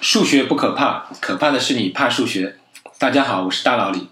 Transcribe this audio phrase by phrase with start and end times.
[0.00, 2.56] 数学不可怕，可怕的是你怕数学。
[2.98, 4.08] 大家好，我是大老李，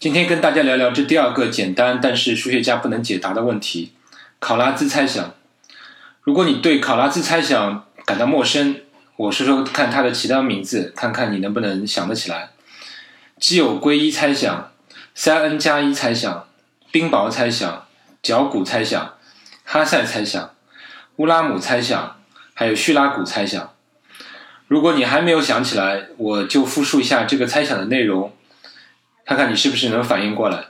[0.00, 3.92] 今天跟大家聊聊这第二个简单但是数学家不能解答的问题——
[4.40, 5.32] 考拉兹猜想。
[6.22, 8.80] 如果你对考拉兹猜想感到陌生，
[9.16, 12.50] 我说说看它的其他名字，看看你能不能想得起来：
[13.38, 14.72] 基友归一猜想、
[15.14, 16.48] 三 n 加一猜想、
[16.90, 17.86] 冰雹猜想、
[18.20, 19.14] 角骨猜想、
[19.62, 20.50] 哈塞猜想、
[21.16, 22.16] 乌拉姆猜想，
[22.52, 23.70] 还有叙拉古猜想。
[24.66, 28.32] 如果你还没有想起来，我就复述一下这个猜想的内容，
[29.26, 30.64] 看看你是不是能反应过来。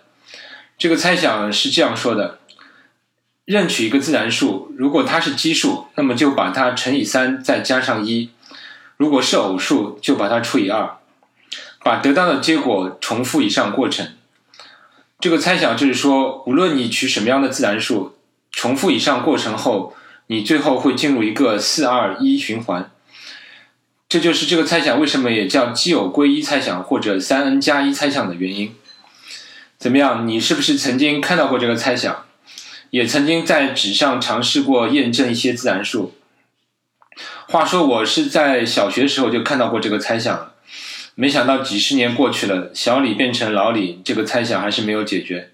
[0.77, 2.41] 这个猜想是这样说的：
[3.45, 8.31] 任取一个自然数，如果它是奇数，那么就把它乘以三，再加上一；
[8.97, 10.99] 如果是偶数，就把它除以二，
[11.85, 14.09] 把得到的结果重复以上过程。
[15.21, 18.17] 这个猜想就是说，无论你取什么样的自然数，
[18.51, 19.95] 重复以上过程后，
[20.27, 22.91] 你最后会进入一个四二一循环。
[24.09, 28.75] 这就是这个猜想为什么也叫奇偶归一猜想或者三 n 加一猜想的原因。
[29.77, 30.27] 怎么样？
[30.27, 32.25] 你是不是曾经看到过这个猜想？
[32.91, 36.15] 也曾经在纸上尝试过验证一些自然数？
[37.49, 40.53] 话说我是在小学时候就看到过这个猜想，
[41.17, 45.51] 没想到几十年过去了，小李变成老李，这个猜想还是没有解决。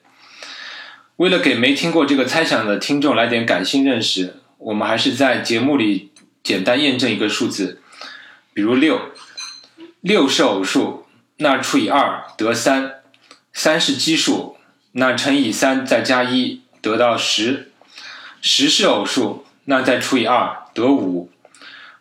[1.16, 6.10] 为了给没听过这个猜想的听众来点感性认识，我们还是在节目里
[6.42, 7.80] 简单验证一个数字。
[8.52, 9.00] 比如六，
[10.00, 11.06] 六是偶数，
[11.36, 13.02] 那除以二得三；
[13.52, 14.56] 三是奇数，
[14.92, 17.68] 那乘以三再加一得到十；
[18.42, 21.28] 十是偶数，那再除以二得五；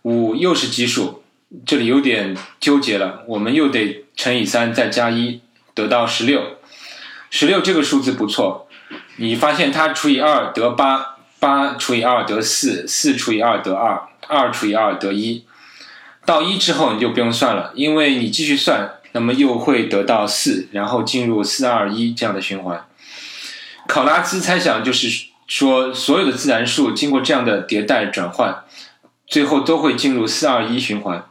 [0.02, 1.24] 五又是奇数，
[1.66, 5.42] 这里有点纠结了，我们又得乘以三再加一
[5.74, 6.58] 得到十六。
[7.30, 8.68] 十六这个数字不错，
[9.18, 15.46] 你发现它除以二得八，八除以二得四，四除以二得二，二除以二得一。
[16.30, 22.86] 到一之后你就不用算了，因为你继续算，那么又会得到四，然后进入四二一这样的循环。
[23.88, 28.64] 考拉兹猜想就是说，所有的自然数经过这样的迭代转换，
[29.26, 31.26] 最后都会进入四二一循环。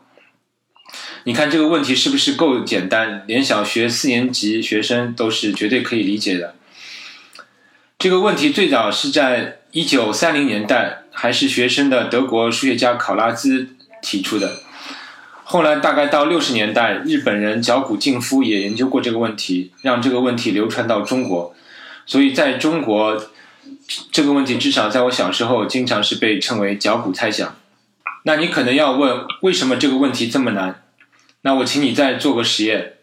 [1.22, 3.22] 你看这个问题是不是够简单？
[3.28, 6.56] 连小学四年级学生都是绝对可以理解的。
[8.00, 13.68] 这个问题最早是在一九三零年代，还是学生的德国数学家考拉兹
[14.02, 14.62] 提出的。
[15.50, 21.54] 后来大概到六十年代，日本人角谷静夫也研究过这个问题，让这个问题流传到中国。
[22.04, 23.30] 所以在中国，
[24.12, 27.56] 这个问题至少在我小时候经常是被称为角谷猜想。
[28.24, 30.82] 那你可能要问，为什么这个问题这么难？
[31.40, 32.96] 那我请你再做个实验。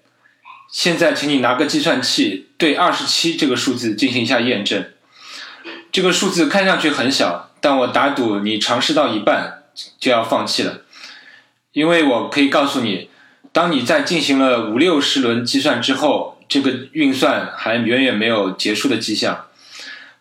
[0.71, 4.85] 现在请你拿个计算器对二十七这个数字进行一下验证。
[5.91, 9.63] 这个数字看上去很小，但我打赌你尝试到一半
[9.99, 10.81] 就要放弃了。
[11.75, 13.09] 因为我可以告诉你，
[13.51, 19.47] 当你在进行了五六十轮计算之后，这个运算还远远没有结束的迹象。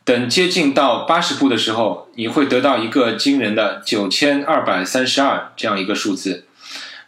[0.04, 6.48] 等接近到八十步的时候，你会得到一个惊人的九千二百三十二这样一个数字。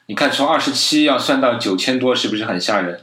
[0.07, 3.01] 你看，从二十七要算到九千多，是不是很吓人？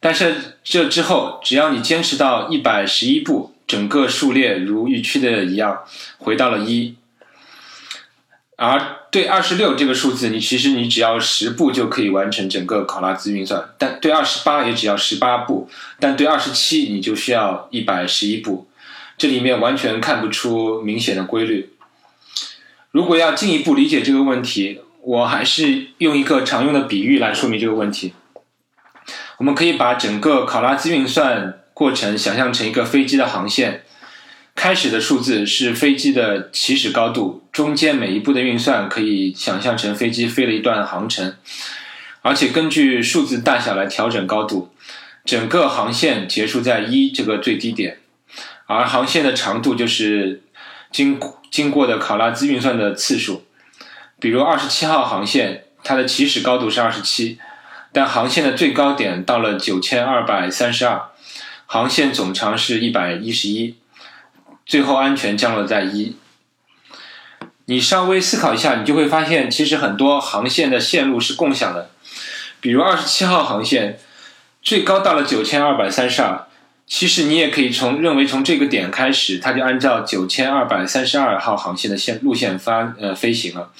[0.00, 5.80] 但是这之后，只要你坚持到一百十一步，整个数列如预期的一样，
[6.16, 6.96] 回到了一。
[8.56, 8.80] 而
[9.14, 15.70] 对二十六这个数字，你其实你只要十步就可以完成整个考拉兹运算，但对二十八也只要十八步，
[16.00, 18.66] 但对二十七你就需要一百十一步，
[19.16, 21.70] 这里面完全看不出明显的规律。
[22.90, 28.14] 如果要进一步理解这个问题，我还是用一个常用的比喻来说明这个问题。
[29.38, 33.83] 我们可以把整个考拉兹运算过程想象成一个飞机的航线。
[34.54, 41.36] 开始的数字是飞机的起始高度，中间每一步的运算可以想象成飞机飞了一段航程，
[42.22, 44.70] 而且根据数字大小来调整高度。
[45.24, 47.98] 整个航线结束在一这个最低点，
[48.66, 50.42] 而航线的长度就是
[50.92, 51.18] 经
[51.50, 53.44] 经过的考拉兹运算的次数。
[54.20, 57.38] 比如二十七号航线，它的起始高度是二十七，
[57.92, 61.02] 但航线的最高点到了九千二百三十二，
[61.66, 63.76] 航线总长是一百一十一。
[64.66, 66.16] 最后安全降落在一，
[67.66, 71.90] 你稍微思考一下，你就会发现，其实很多航线的线路是共享的。
[72.60, 73.98] 比如二十七号航线，
[74.62, 76.46] 最高到了九千二百三十二，
[76.86, 83.70] 其实你也可以从认为从这个点开始，它就按照九千二百三十二号航线的线路线发呃飞行了。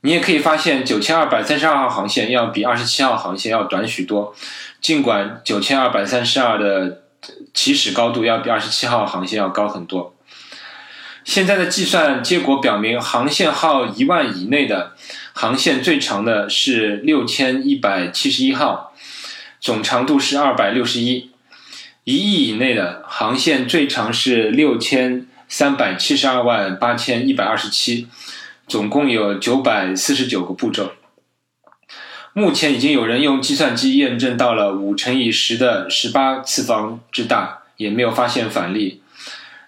[0.00, 4.34] 你也可以发现，九千二百三十二号航线要比二十七号航线要短许多，
[4.80, 7.03] 尽管九千二百三十二的。
[7.52, 10.14] 起始高度要比二十七号航线要高很多。
[11.24, 14.92] 现在的计算结果表明，航线号一万以内的
[15.32, 18.92] 航线最长的是六千一百七十一号，
[19.58, 21.30] 总长度是二百六十一；
[22.04, 28.06] 一亿以内的航线最长是六千三百七十二万八千一百二十七，
[28.68, 30.92] 总共有九百四十九个步骤。
[32.36, 39.00] 目前已经有人用计算机验证到了五乘以十的十八次方之大，也没有发现反例。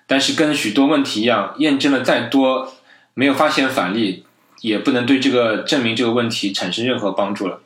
[0.09, 2.75] 但是跟许多问题一样，验证了再多，
[3.15, 4.25] 没有发现反例，
[4.63, 7.61] 也不能对这个证明这个问题产生任何帮助了。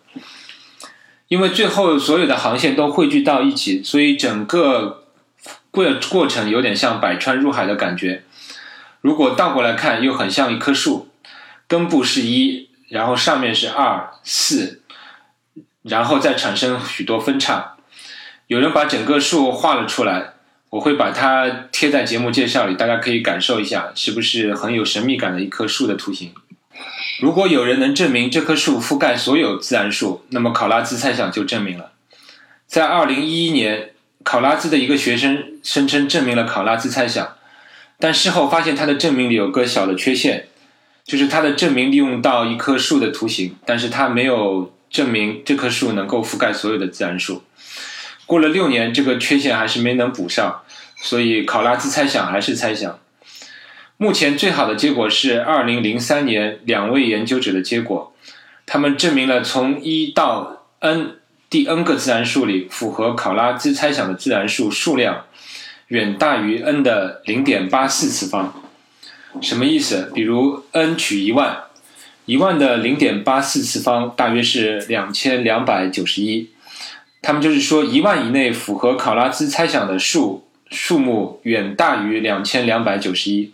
[1.29, 5.05] 因为最后所有的航线都汇聚到一起，所以整个
[5.71, 8.25] 过过程有点像百川入海的感觉。
[9.01, 11.09] 如果倒过来看，又很像一棵树，
[11.67, 14.80] 根部是一，然后上面是二四，
[15.83, 17.77] 然后再产生许多分叉。
[18.47, 20.35] 有人把整个树画了出来。
[20.71, 26.33] 我会把它贴在节目介绍里，大家可以感受一下，是不是很有神秘感的一棵树的图形？
[27.21, 31.91] 如果有人能证明这棵树覆盖所有自然数，那么考拉兹猜想就证明了。
[32.69, 33.91] 在二零一一年，
[34.23, 37.35] 考拉兹的一个学生声称证明了考拉兹猜想，
[37.99, 40.47] 但事后发现他的证明里有个小的缺陷，
[41.05, 47.45] 就是他的证明利用到一棵树的图形，但是他没有证明这棵树能够覆盖所有的自然数。
[48.27, 50.63] 过了六年，这个缺陷还是没能补上，
[51.01, 52.99] 所以考拉兹猜想还是猜想。
[53.97, 58.15] 目前最好的结果是二零零三年两位研究者的结果，
[58.67, 61.17] 他们证明了从一到 n
[61.51, 65.27] 第 n 个自然数里符合考拉兹猜想的自然数数量
[65.89, 68.63] 远大于 n 的零点八四次方。
[69.43, 70.11] 什么意思？
[70.15, 71.65] 比如 n 取一万，
[72.27, 76.51] 一万的零点八四次方大约是两千两百九十一。
[77.23, 83.53] 他们就是说，一万以内符合考拉兹猜想的数数目远大于两千两百九十一。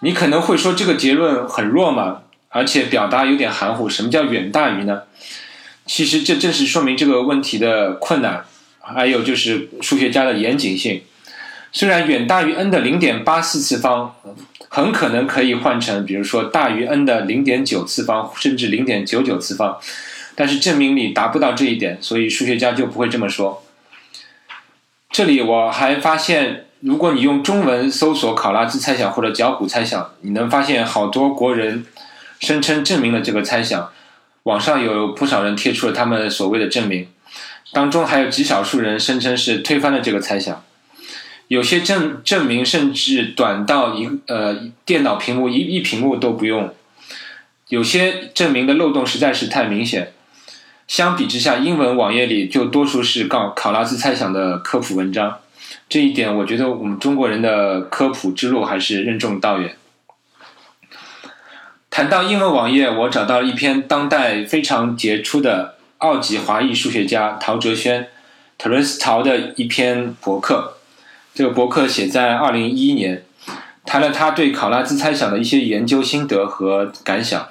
[0.00, 3.88] 你可能会说这个结论很弱嘛，而且表达有点含糊。
[3.88, 5.02] 什么叫远大于呢？
[5.86, 8.44] 其实这正是说明这个问题的困难，
[8.80, 11.02] 还有就是数学家的严谨性。
[11.74, 14.14] 虽然远大于 n 的零点八四次方
[14.68, 19.76] 很可能可以换成，比如说大于 n 的零点九次方，甚至零点九九次方。
[20.36, 23.64] 但是证明你达不到这一点，所以数学家就不会这么说。
[25.10, 31.84] 这里我还发现，如果你用中文搜索考拉兹猜想或者脚骨猜想，你能发现好多国人
[32.38, 33.90] 声称证明了这个猜想。
[34.44, 37.08] 网上有不少人贴出了他们所谓的证明，
[37.72, 40.62] 当中还有极少数人声称是推翻了这个猜想。
[41.48, 46.74] 有些证证明甚至短到一呃电脑屏幕一一屏幕都不用。
[47.68, 50.12] 有些证明的漏洞实在是太明显。
[50.86, 55.38] 相比之下，英文网页里就多数是告考拉兹猜想的科普文章，
[55.88, 59.76] 这一点我觉得我们中国人的科普之路还是任重道远。
[61.90, 68.08] 谈到英文网页，我找到了一篇当代非常杰出的澳籍华裔数学家陶哲轩
[68.58, 70.73] （Terence 陶）的一篇博客。
[71.34, 73.24] 这个博客写在二零一一年，
[73.84, 77.48] 谈了他对考拉兹猜想的一些研究心得和感想。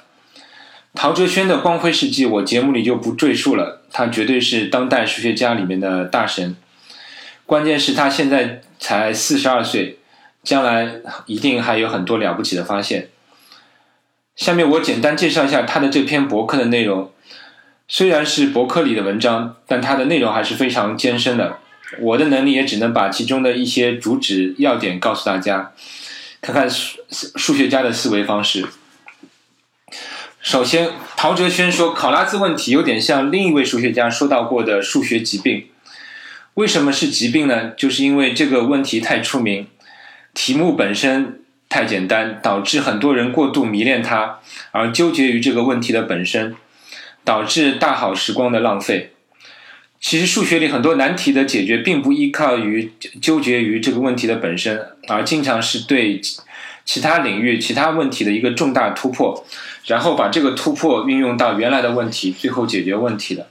[0.94, 3.82] 陶哲轩的光辉事迹，我节目里就不赘述了。
[3.92, 6.56] 他绝对是当代数学家里面的大神。
[7.44, 9.98] 关键是，他现在才四十二岁，
[10.42, 10.88] 将来
[11.26, 13.08] 一定还有很多了不起的发现。
[14.34, 17.12] 下面我简单介绍一下他的这篇博客的内容。
[17.86, 21.58] 虽然是博客里的文章，但它的内容还是非常艰深的。
[22.00, 25.72] 我的能力也只能把其中的一些主旨要点告诉大家，
[26.40, 28.66] 看看数数学家的思维方式。
[30.40, 35.68] 首先，陶哲轩说，考拉兹问题有点像另一位数学家说到过的数学疾病。
[36.54, 37.70] 为什么是疾病呢？
[37.70, 39.66] 就是因为这个问题太出名，
[40.34, 44.38] 题目本身太简单，导致很多人过度迷恋它，
[44.70, 46.54] 而纠结于这个问题的本身，
[47.24, 49.12] 导致大好时光的浪费。
[50.04, 52.92] 其实数学里很多难题的解决，并不依靠于
[53.22, 56.20] 纠结于这个问题的本身，而经常是对。
[56.84, 59.46] 其他领域、其他问题的一个重大突破，
[59.86, 63.48] 然后把这个突破运用到原来的问题，最后解决问题的。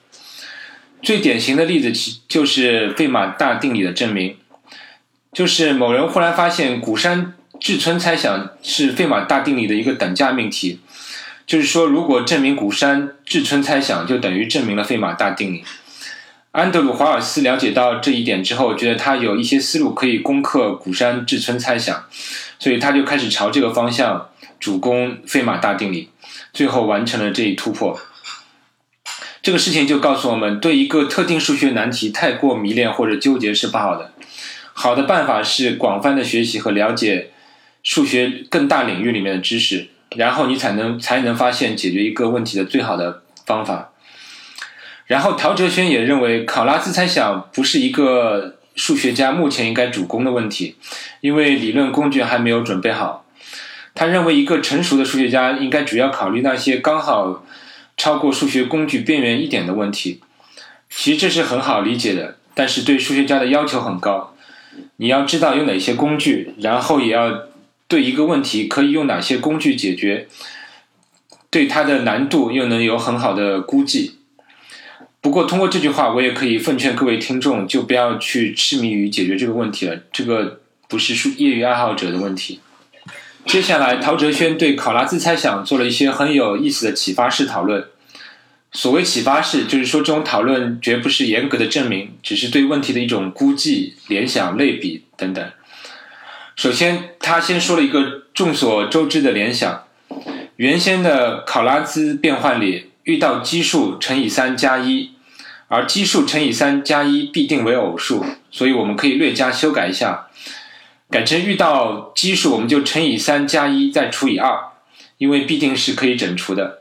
[1.02, 4.38] 最典型的例子其就是费马大定理的证明，
[5.32, 10.80] 就是某人忽然发现谷山志村猜想是费马大定理的一个等价命题，
[11.48, 15.64] 就是说如果证明谷山志村猜想，就等于证明了费马大定理。
[16.54, 22.06] 安德鲁·华尔斯了解到这一点之后，觉得他有一些思路可以攻克谷山志村猜想，
[22.60, 24.30] 所以他就开始朝这个方向
[24.60, 26.10] 主攻费马大定理，
[26.54, 28.00] 最后完成了这一突破。
[29.42, 34.14] 这个事情就告诉我们，对一个特定数学难题太过迷恋或者纠结是不好的。
[34.74, 37.32] 好的办法是广泛的学习和了解
[37.82, 43.90] 数学更大领域里面的知识，然后你才能才能发现解决一个问题的最好的方法。
[45.08, 50.76] 然后陶哲轩也认为，考拉兹猜想不是一个数学家目前应该主攻的问题，
[51.22, 53.26] 因为理论工具还没有准备好。
[53.96, 57.46] 他认为，一个成熟的数学家应该主要考虑那些刚好
[57.96, 60.22] 超过数学工具边缘一点的问题。
[60.90, 64.36] 其实这是很好理解的，但是对数学家的要求很高。
[64.96, 67.44] 你要知道有哪些工具，然后也要
[67.88, 70.28] 对一个问题可以用哪些工具解决，
[71.52, 74.16] 对它的难度又能有很好的估计。
[75.24, 79.98] 不过，通过这句话，我也可以奉劝各位听众，就不要去痴迷于解决这个问题了。
[80.12, 82.60] 这个不是业余爱好者的问题。
[83.46, 87.86] 接下来，陶哲轩对考拉兹猜想做了一些很有意思的启发式讨论。
[88.74, 95.52] 所谓启发式，就是说这种讨论绝不是严格的证明，只是对问题的一种估计、联想、类比等等。
[96.58, 99.86] 首先，他先说了一个众所周知的联想：
[100.58, 105.13] 原先的考拉兹变换里，遇到奇数乘以三加一。
[105.74, 110.28] 而奇数乘以三加一必定为偶数，所以我们可以略加修改一下，
[111.10, 114.56] 改成遇到奇数我们就乘以三加一再除以二，
[115.18, 116.80] 因为必定是可以整除的。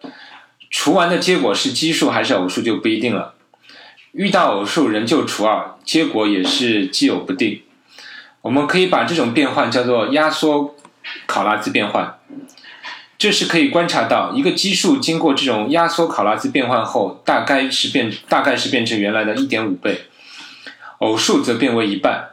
[0.70, 3.32] 除完的结果是奇数还是偶数就不一定了。
[4.12, 7.62] 遇到偶数仍旧除二，结果也是奇偶不定。
[8.42, 10.74] 我们可以把这种变换叫做压缩
[11.24, 12.18] 考拉兹变换。
[13.22, 20.06] 这是可以观察到，一个基数经过这种压缩考拉兹变换后，大概是变大概是变成原来的一点五倍，
[20.98, 22.30] 偶数则变为一半。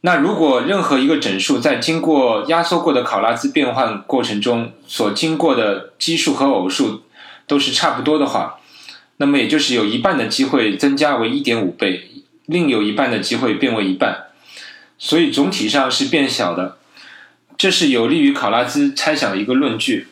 [0.00, 7.02] 那如果任何一个整数在经过压缩过的考拉兹变换过程中所经过的基数和偶数
[7.46, 8.60] 都是差不多的话，
[9.18, 12.08] 那么也就是有一半的机会增加为一点五倍，
[12.46, 14.28] 另有一半的机会变为一半，
[14.96, 16.78] 所以总体上是变小的。
[17.62, 20.08] 这是有利于考拉兹猜想的一个论据，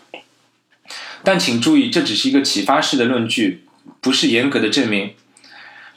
[1.25, 3.64] 但请注意，这只是一个启发式的论据，
[4.00, 5.14] 不是严格的证明。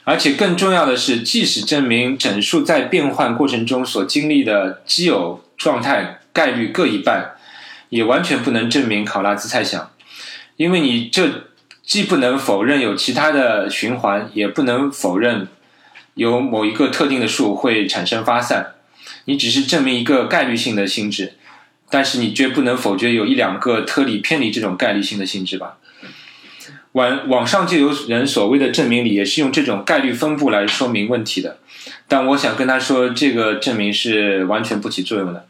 [0.02, 7.36] 而且更重要的是，即使证明整数在变换过程中所经历的奇偶状态概率各一半，
[7.88, 9.92] 也完全不能证明考拉兹猜想，
[10.56, 11.50] 因为你这
[11.84, 15.46] 既不能否认有其他的循环，也不能否认
[16.14, 18.72] 有某一个特定的数会产生发散。
[19.26, 21.34] 你只是证明一个概率性的性质，
[21.94, 25.76] 但是你绝不能否决有一两个特例偏离这种概率性的性质吧？
[26.90, 31.58] 网网上就有人所谓的证明里也是用这种概率分布来说明问题的，
[32.08, 35.46] 但我想跟他说，这个证明是完全不起作用的。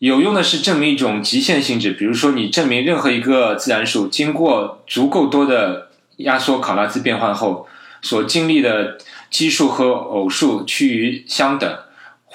[0.00, 7.66] 有用的是证明一种极限性质，比如说你证明任何一个自然数经过足够多的压缩考拉兹变换后
[8.02, 8.98] 所经历的
[9.30, 11.78] 奇数和偶数趋于相等。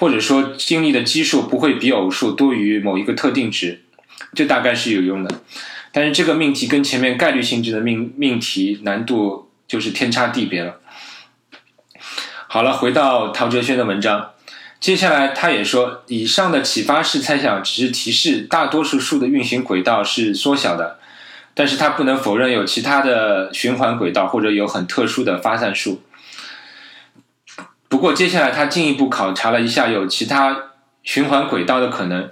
[0.00, 3.82] 或者说，经历的奇数不会比偶数多于某一个特定值，
[4.32, 5.40] 这大概是有用的。
[5.90, 10.76] 但是这个命题跟前面概率性质的命命题难度就是天差地别了。
[12.46, 14.30] 好了，回到陶哲轩的文章，
[14.78, 21.00] 接下来他也说，以上的启发式猜想只是提示大多数数的运行轨道是缩小的，
[21.54, 26.02] 但是他不能否认有其他的循环轨道或者有很特殊的发散数。
[27.88, 30.64] 不过，接下来他进一步考察了一下有其他
[31.02, 32.30] 循环轨道的可能。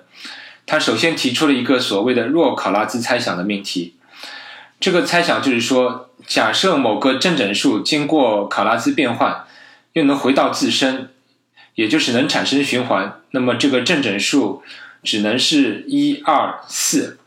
[0.66, 3.94] 他首先提出了一个所谓的弱考拉兹猜想的命题。
[4.78, 9.44] 这个猜想就是说，假设某个正整数经过考拉兹变换，
[9.94, 11.08] 又能回到自身，
[11.76, 14.62] 也就是能产生循环，那么这个正整数
[15.02, 17.18] 只能是一二四。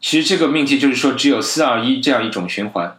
[0.00, 2.96] 其实这个命题就是说，只有四二一这样一种循环。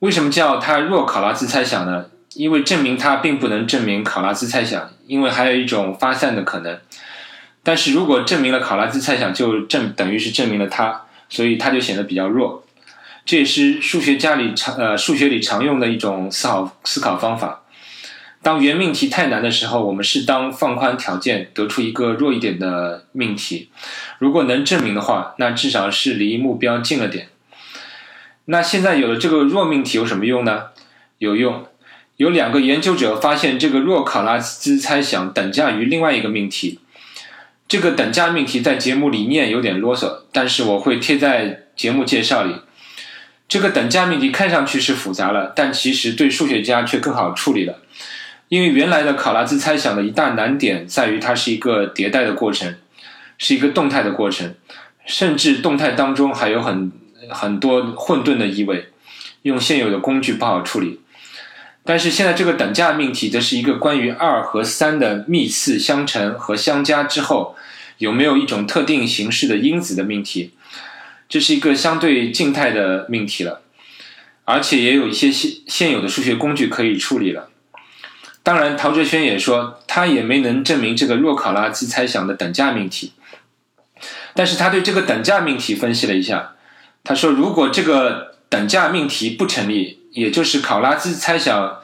[0.00, 2.06] 为什么叫它弱考拉兹猜想呢？
[2.38, 6.78] 因为证明它并不能证明考拉兹猜想，因为还有一种发散的可能。
[7.64, 12.64] 但是如果证明了考拉兹猜想，就证等于是证明了它，所以它就显得比较弱。
[13.26, 17.62] 这也是数学家里常呃数学里常用的一种思考思考方法。
[18.40, 23.68] 当原命题太难的时候，我们适当放宽条件，得出一个弱一点的命题。
[24.20, 27.30] 如果能证明的话，那至少是离目标近了点。
[28.44, 30.66] 那现在有了这个弱命题有什么用呢？
[31.18, 31.66] 有用。
[32.18, 36.80] 有两个研究者发现，这个弱考拉兹猜想等价于另外一个命题。
[37.68, 42.56] 这个等价命题在节目里念有点啰嗦，但是我会贴在节目介绍里。
[43.46, 47.78] 这个等价命题看上去是复杂了，但其实对数学家却更好处理了。
[48.48, 52.74] 因为原来的考拉兹猜想的一大难点在于它是一个迭代的过程，
[53.38, 54.56] 是一个动态的过程，
[55.06, 56.90] 甚至动态当中还有很
[57.30, 58.88] 很多混沌的意味，
[59.42, 60.98] 用现有的工具不好处理。
[61.88, 67.56] 但是现在这个等价命题则是一个关于二和三的幂次相乘和相加之后，
[67.96, 70.52] 有没有一种特定形式的因子的命题，
[71.30, 73.62] 这是一个相对静态的命题了，
[74.44, 77.48] 而且也有一些现现有的数学工具可以处理了。
[78.42, 83.14] 当然，陶哲轩也说，他也没能证明这个若考拉兹猜想的等价命题，
[84.34, 86.52] 但是他对这个等价命题分析了一下，
[87.02, 91.78] 他说，如果这个等价命题不成立，也就是考拉兹猜想。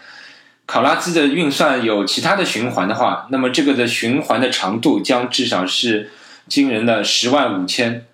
[0.67, 6.11] 考拉兹的运算有其他的循环的话，那么这个的循环的长度将至少是
[6.49, 8.07] 惊人的十万五千，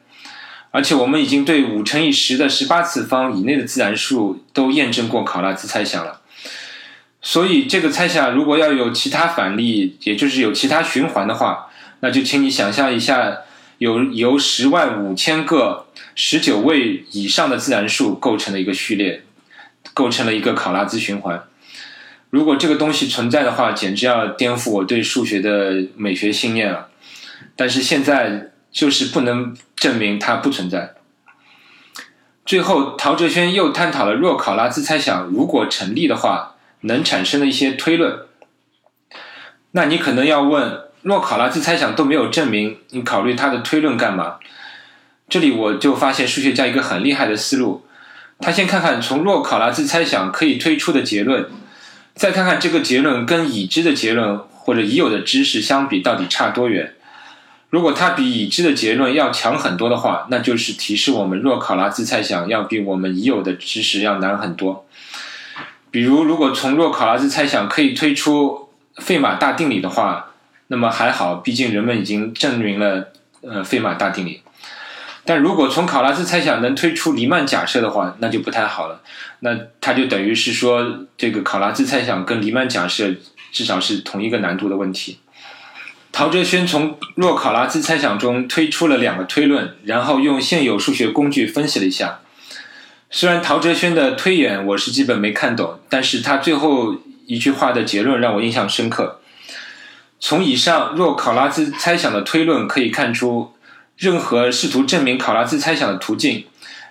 [0.72, 6.22] 而且我们已经对五乘以十的十八次方以内的自然数都验证过考拉兹猜想了。
[7.22, 11.68] 所以这个猜想如果要有其他反例，也就是有其他循环的话，
[12.00, 13.42] 那就请你想象一下，
[13.78, 15.86] 有由十万五千个
[16.16, 19.22] 十九位以上的自然数构成的一个序列，
[19.94, 21.42] 构成了一个考拉兹循环。
[22.30, 26.88] 如果这个东西存在的话，简直要颠覆我对数学的美学信念了。
[27.56, 30.94] 但是现在就是不能证明它不存在。
[32.46, 38.20] 最后，陶哲轩又探讨了若考拉兹猜想如果成立的话，能产生的一些推论。
[39.72, 44.38] 那你可能要问，若考拉兹猜想都没有证明，你考虑它的推论干嘛？
[45.28, 47.84] 这里我就发现数学家一个很厉害的思路，
[48.40, 51.46] 他先看看从若考拉兹猜想可以推出的结论。
[52.14, 56.94] 再看看这个结论跟已知的结论或者已有的知识相比到底差多远？
[57.70, 64.84] 如果它比已知的结论要强很多的话，那就是提示我们若考拉兹猜想要比我们已有的知识要难很多。
[65.90, 70.32] 比如，如果从若考拉兹猜想可以推出费马大定理的话，
[70.66, 73.08] 那么还好，毕竟人们已经证明了
[73.42, 74.42] 呃费马大定理。
[75.30, 79.00] 但如果从考拉兹猜想能推出黎曼假设的话，那就不太好了。
[79.38, 83.14] 那它就等于是说，这个考拉兹猜想跟黎曼假设
[83.52, 85.20] 至少是同一个难度的问题。
[86.10, 92.18] 陶哲轩从若考拉兹猜想中推出了两个推论，然后用现有数学工具分析了一下。
[93.08, 96.96] 虽然陶哲轩的推演我是基本没看懂，但是他最后
[97.26, 99.20] 一句话的结论让我印象深刻。
[100.18, 103.52] 从以上若考拉兹猜想的推论可以看出。
[104.00, 106.46] 任何试图证明考拉兹猜想的途径，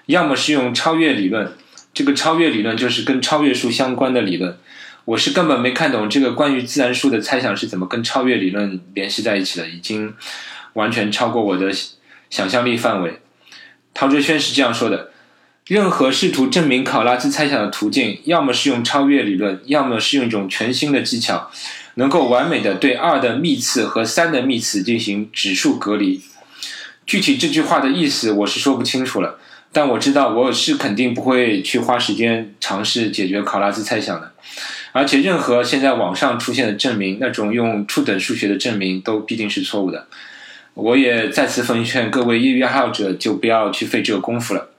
[0.05, 1.53] 要么是用超越理论，
[1.91, 4.55] 这个超越理论就是跟超越数相关的理论。
[5.05, 10.13] 我是根本没看懂这个关于自然数的猜想是怎么跟超越理论联系在一起的，已经
[10.73, 11.71] 完全超过我的
[12.29, 13.19] 想象力范围。
[13.95, 15.09] 陶哲轩是这样说的：
[15.65, 21.49] 任何试图证明考拉兹猜想的途径，要么是用超越理论，要么是用一种全新的技巧，
[21.95, 26.21] 能够完美的对二的幂次和三的幂次进行指数隔离。
[27.09, 29.39] 具体这句话的意思我是说不清楚了，
[29.71, 34.31] 但我知道我是肯定不会去花时间尝试解决考拉兹猜想的，
[34.91, 40.05] 而且任何现在网上出现的证明，那种用初等数学的证明都必定是错误的。
[40.75, 44.69] 我也再次奉劝各位业余爱好者就不要去费这个功夫了。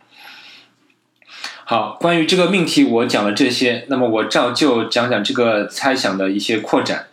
[1.64, 7.08] 好，关于这个命题我讲了这些，那么我照旧讲讲这个猜想的一些扩展。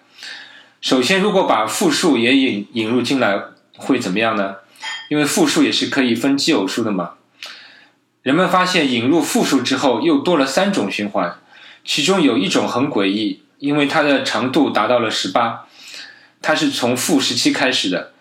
[0.80, 3.41] 首先，如果把复数也引引入进来，
[3.77, 4.58] 会怎么样呢？
[5.10, 7.12] 因为复数也是可以分奇偶数的嘛。
[8.24, 11.39] 人们发现引入复数之后，又多了三种循环，
[11.86, 15.65] 其中有一种很诡异，因为它的长度达到了十八，
[16.41, 18.12] 它是从负十七开始的。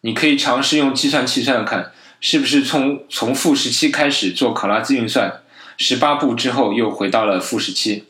[0.00, 5.42] 你可以尝试用计算器算算看，是不是从从负十七开始做考拉兹运算，
[5.76, 8.04] 十八步之后又回到了负十七。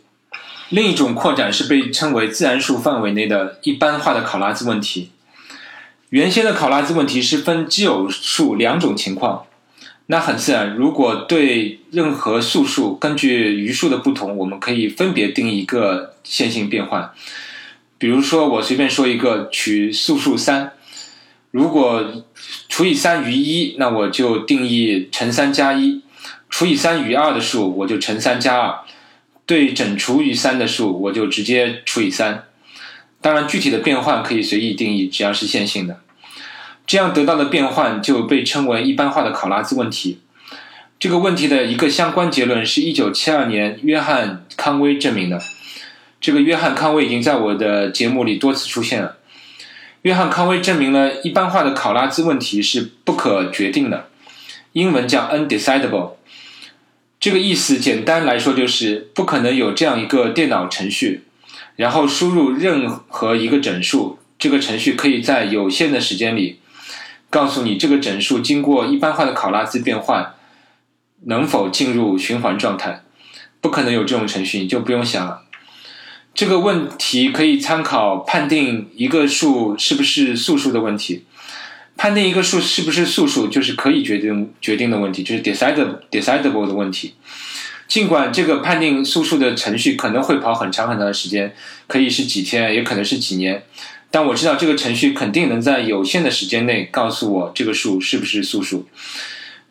[0.69, 5.11] 另一种扩展是被称为自然数范围内的一般化的考拉兹问题。
[6.11, 9.47] 原先的考拉兹问题是分奇偶数两种情况，
[10.07, 17.13] 那很自然，如果对任何素数根据余数的不同，我们可以分别定一个线性变换。
[17.97, 20.73] 比如说，我随便说一个，取素数三，
[21.53, 22.25] 如果
[22.69, 26.01] 除以三余一，那我就定义乘三加一；
[26.49, 28.85] 除以三余二的数，我就乘三加二；
[29.47, 32.47] 对整除余三的数，我就直接除以三。
[33.23, 36.01] 当然，具体的变换可以随意定义，只要是线性的，
[36.87, 40.21] 这样得到的变换就被称为一般化的考拉兹问题。
[40.99, 45.41] 这个问题的一个相关结论是1972年约翰康威证明的。
[46.21, 49.17] 这个约翰康威已经在我的节目里多次出现了。
[50.03, 54.09] 约翰康威证明了一般化的考拉兹问题是不可决定的，
[54.73, 56.13] 英文叫 undecidable。
[57.19, 61.25] 这个意思简单来说就是不可能有这样一个电脑程序。
[61.81, 66.61] 然后输入任何一个整数，这个程序可以在有限的时间里
[67.31, 70.35] 告诉你这个整数经过一般化的考拉兹变换
[71.25, 73.03] 能否进入循环状态。
[73.63, 75.45] 不可能有这种程序，你就不用想了。
[76.35, 81.25] 这个问题可以参考判定一个数是不是素数的问题。
[81.97, 87.15] 判定一个数是不是素数，就是可以决定决定的问题，就是 decidable decidable 的问题。
[87.91, 91.53] 尽管这个判定素数的程序可能会跑很长很长的时间，
[91.89, 93.65] 可以是几天，也可能是几年，
[94.13, 98.87] 但我知道这个程序肯定能在有限的时间内告诉我这个数是不是素数。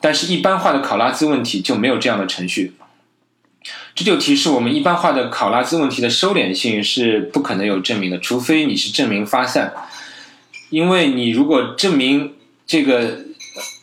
[0.02, 2.74] 但是，一般化的考拉兹问题就没有这样的程序。
[3.96, 9.74] 这就提示我们，一般化的考拉兹问题的收敛性是不可能有证明的，除非你是证明发散。
[10.70, 12.34] 因为你如果证明
[12.68, 13.20] 这个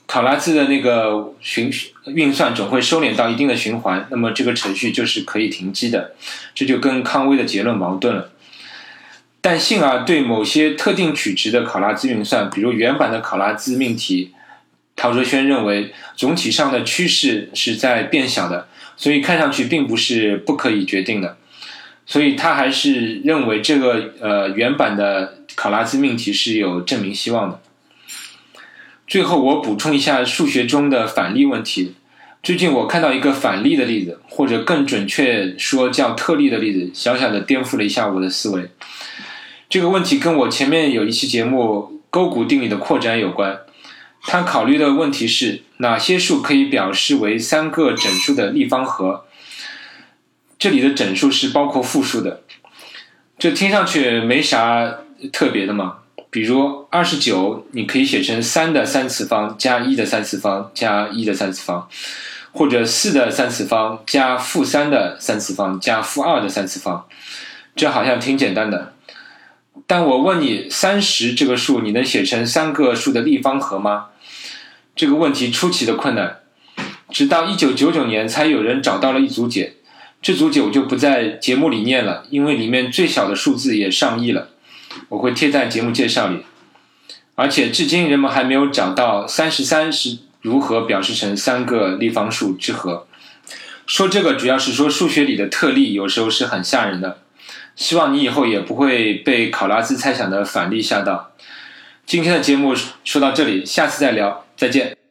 [0.07, 1.71] 考拉兹的那个循
[2.07, 6.13] 运算总会收敛到一定的循环，那么这个程序就是可以停机的，
[6.55, 8.31] 这就跟康威的结论矛盾了。
[9.41, 14.33] 但幸而对某些特定取值的考拉兹运算，比如原版的考拉兹命题，
[14.95, 21.37] 陶哲轩认为总体上的趋势是在变小的，所以看上去并不是不可以决定的。
[22.07, 27.61] 所以他还是认为这个呃原版的考拉兹命题是有证明希望的。
[29.07, 31.95] 最后我补充一下数学中的反例问题。
[32.43, 38.71] 最近我看到一个反例的例子，或者更准确说叫特例的例子，小小的颠覆了一下我的思维。
[39.69, 43.61] 这个问题跟我前面有一期节目勾股定理的扩展有关。
[44.23, 49.25] 他考虑的问题是哪些数可以表示为三个整数的立方和？
[50.59, 52.43] 这里的整数是包括负数的，
[53.39, 54.99] 这听上去没啥
[55.33, 55.99] 特别的嘛。
[56.31, 61.89] 比如二十九，你可以写成三的三次方加一的三次方加一的三次方，
[62.53, 67.07] 或者四的三次方加负三的三次方加负二的三次方，
[67.75, 68.93] 这好像挺简单的。
[69.87, 74.07] 但我问你，三十这个数你能写成三个数的立方和吗？
[74.95, 76.39] 这个问题出奇的困难，
[77.11, 79.75] 直到一九九九年才有人找到了一组解。
[80.23, 84.49] 这组解我就不在节目里念了，因为里面最小的数字也上亿了，
[85.09, 86.45] 我会贴在节目介绍里。
[87.35, 93.07] 而且至今人们还没有找到三十三是如何表示成三个立方数之和。
[93.87, 97.19] 说这个主要是说数学里的特例有时候是很吓人的。
[97.77, 101.33] 希望你以后也不会被考拉兹猜想的反例吓到。
[102.07, 105.06] 今天的节目说到这里，下次再聊，再见。